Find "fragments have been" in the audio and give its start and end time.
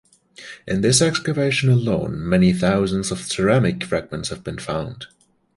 3.83-4.57